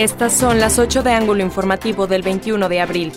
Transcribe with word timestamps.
Estas 0.00 0.32
son 0.32 0.60
las 0.60 0.78
8 0.78 1.02
de 1.02 1.12
ángulo 1.12 1.42
informativo 1.42 2.06
del 2.06 2.22
21 2.22 2.70
de 2.70 2.80
abril. 2.80 3.12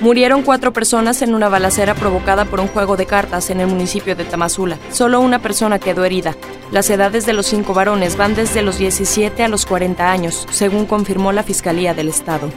Murieron 0.00 0.40
cuatro 0.42 0.72
personas 0.72 1.20
en 1.20 1.34
una 1.34 1.50
balacera 1.50 1.94
provocada 1.94 2.46
por 2.46 2.58
un 2.58 2.68
juego 2.68 2.96
de 2.96 3.04
cartas 3.04 3.50
en 3.50 3.60
el 3.60 3.66
municipio 3.66 4.16
de 4.16 4.24
Tamazula. 4.24 4.78
Solo 4.90 5.20
una 5.20 5.40
persona 5.40 5.78
quedó 5.78 6.06
herida. 6.06 6.34
Las 6.72 6.88
edades 6.88 7.26
de 7.26 7.34
los 7.34 7.44
cinco 7.44 7.74
varones 7.74 8.16
van 8.16 8.34
desde 8.34 8.62
los 8.62 8.78
17 8.78 9.44
a 9.44 9.48
los 9.48 9.66
40 9.66 10.10
años, 10.10 10.46
según 10.50 10.86
confirmó 10.86 11.32
la 11.32 11.42
Fiscalía 11.42 11.92
del 11.92 12.08
Estado. 12.08 12.48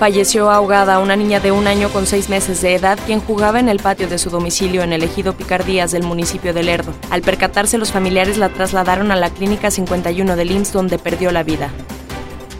Falleció 0.00 0.50
ahogada 0.50 0.98
una 0.98 1.14
niña 1.14 1.40
de 1.40 1.52
un 1.52 1.66
año 1.66 1.90
con 1.90 2.06
seis 2.06 2.30
meses 2.30 2.62
de 2.62 2.74
edad 2.74 2.98
quien 3.04 3.20
jugaba 3.20 3.60
en 3.60 3.68
el 3.68 3.80
patio 3.80 4.08
de 4.08 4.16
su 4.16 4.30
domicilio 4.30 4.82
en 4.82 4.94
el 4.94 5.02
ejido 5.02 5.34
Picardías 5.34 5.90
del 5.92 6.04
municipio 6.04 6.54
de 6.54 6.62
Lerdo. 6.62 6.94
Al 7.10 7.20
percatarse, 7.20 7.76
los 7.76 7.92
familiares 7.92 8.38
la 8.38 8.48
trasladaron 8.48 9.12
a 9.12 9.16
la 9.16 9.28
clínica 9.28 9.70
51 9.70 10.36
del 10.36 10.52
IMSS 10.52 10.72
donde 10.72 10.98
perdió 10.98 11.32
la 11.32 11.42
vida. 11.42 11.68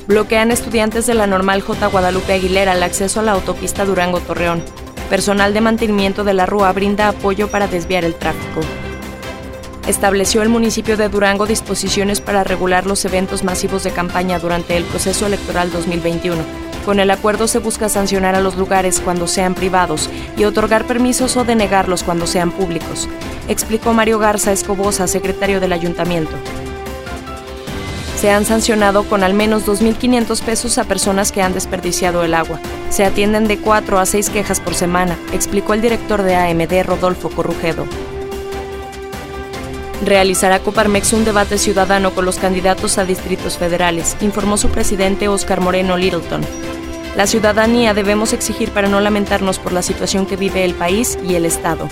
Bloquean 0.06 0.50
estudiantes 0.50 1.06
de 1.06 1.14
la 1.14 1.26
normal 1.26 1.62
J. 1.62 1.86
Guadalupe 1.86 2.34
Aguilera 2.34 2.74
el 2.74 2.82
acceso 2.82 3.20
a 3.20 3.22
la 3.22 3.32
autopista 3.32 3.86
Durango-Torreón. 3.86 4.62
Personal 5.08 5.54
de 5.54 5.62
mantenimiento 5.62 6.24
de 6.24 6.34
la 6.34 6.44
Rúa 6.44 6.70
brinda 6.72 7.08
apoyo 7.08 7.48
para 7.48 7.68
desviar 7.68 8.04
el 8.04 8.16
tráfico. 8.16 8.60
Estableció 9.90 10.42
el 10.42 10.48
municipio 10.48 10.96
de 10.96 11.08
Durango 11.08 11.46
disposiciones 11.46 12.20
para 12.20 12.44
regular 12.44 12.86
los 12.86 13.04
eventos 13.04 13.42
masivos 13.42 13.82
de 13.82 13.90
campaña 13.90 14.38
durante 14.38 14.76
el 14.76 14.84
proceso 14.84 15.26
electoral 15.26 15.72
2021 15.72 16.70
con 16.86 17.00
el 17.00 17.10
acuerdo 17.10 17.48
se 17.48 17.58
busca 17.58 17.88
sancionar 17.88 18.36
a 18.36 18.40
los 18.40 18.56
lugares 18.56 19.00
cuando 19.00 19.26
sean 19.26 19.54
privados 19.56 20.08
y 20.36 20.44
otorgar 20.44 20.86
permisos 20.86 21.36
o 21.36 21.44
denegarlos 21.44 22.04
cuando 22.04 22.28
sean 22.28 22.52
públicos, 22.52 23.08
explicó 23.48 23.92
Mario 23.92 24.20
Garza 24.20 24.52
Escobosa, 24.52 25.08
secretario 25.08 25.58
del 25.60 25.72
ayuntamiento. 25.72 26.32
Se 28.16 28.30
han 28.30 28.44
sancionado 28.44 29.02
con 29.02 29.24
al 29.24 29.34
menos 29.34 29.66
2.500 29.66 30.40
pesos 30.40 30.78
a 30.78 30.84
personas 30.84 31.32
que 31.32 31.42
han 31.42 31.52
desperdiciado 31.52 32.22
el 32.22 32.34
agua. 32.34 32.60
Se 32.90 33.04
atienden 33.04 33.48
de 33.48 33.58
4 33.58 33.98
a 33.98 34.06
6 34.06 34.30
quejas 34.30 34.60
por 34.60 34.74
semana, 34.74 35.18
explicó 35.32 35.74
el 35.74 35.82
director 35.82 36.22
de 36.22 36.36
AMD, 36.36 36.86
Rodolfo 36.86 37.28
Corrujedo. 37.28 37.86
Realizará 40.04 40.60
Coparmex 40.60 41.12
un 41.12 41.24
debate 41.24 41.58
ciudadano 41.58 42.12
con 42.12 42.24
los 42.24 42.38
candidatos 42.38 42.96
a 42.96 43.04
distritos 43.04 43.58
federales, 43.58 44.16
informó 44.20 44.56
su 44.56 44.70
presidente 44.70 45.28
Oscar 45.28 45.60
Moreno 45.60 45.98
Littleton. 45.98 46.40
La 47.16 47.26
ciudadanía 47.26 47.92
debemos 47.92 48.32
exigir 48.32 48.70
para 48.70 48.88
no 48.88 49.00
lamentarnos 49.00 49.58
por 49.58 49.72
la 49.72 49.82
situación 49.82 50.24
que 50.26 50.36
vive 50.36 50.64
el 50.64 50.74
país 50.74 51.18
y 51.26 51.34
el 51.34 51.44
Estado. 51.44 51.88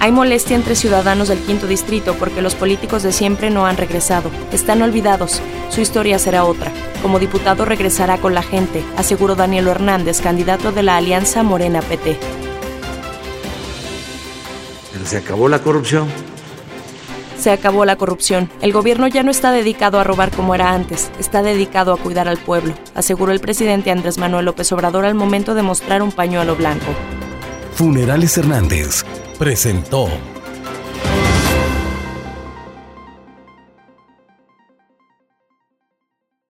Hay 0.00 0.10
molestia 0.10 0.56
entre 0.56 0.74
ciudadanos 0.74 1.28
del 1.28 1.38
quinto 1.38 1.66
distrito 1.66 2.14
porque 2.18 2.42
los 2.42 2.54
políticos 2.54 3.02
de 3.02 3.12
siempre 3.12 3.50
no 3.50 3.66
han 3.66 3.76
regresado, 3.76 4.30
están 4.52 4.82
olvidados, 4.82 5.40
su 5.70 5.80
historia 5.80 6.18
será 6.18 6.44
otra. 6.44 6.72
Como 7.02 7.18
diputado 7.18 7.64
regresará 7.64 8.18
con 8.18 8.34
la 8.34 8.42
gente, 8.42 8.84
aseguró 8.96 9.34
Danielo 9.34 9.70
Hernández, 9.70 10.20
candidato 10.20 10.72
de 10.72 10.82
la 10.82 10.96
Alianza 10.96 11.42
Morena 11.42 11.80
PT. 11.80 12.18
se 15.04 15.16
acabó 15.18 15.48
la 15.48 15.62
corrupción, 15.62 16.08
se 17.38 17.50
acabó 17.50 17.84
la 17.84 17.96
corrupción. 17.96 18.50
El 18.60 18.72
gobierno 18.72 19.06
ya 19.06 19.22
no 19.22 19.30
está 19.30 19.52
dedicado 19.52 19.98
a 19.98 20.04
robar 20.04 20.30
como 20.30 20.54
era 20.54 20.72
antes, 20.72 21.10
está 21.18 21.42
dedicado 21.42 21.92
a 21.92 21.96
cuidar 21.96 22.28
al 22.28 22.38
pueblo, 22.38 22.74
aseguró 22.94 23.32
el 23.32 23.40
presidente 23.40 23.90
Andrés 23.90 24.18
Manuel 24.18 24.46
López 24.46 24.70
Obrador 24.72 25.04
al 25.04 25.14
momento 25.14 25.54
de 25.54 25.62
mostrar 25.62 26.02
un 26.02 26.12
pañuelo 26.12 26.56
blanco. 26.56 26.86
Funerales 27.74 28.38
Hernández 28.38 29.04
presentó 29.38 30.08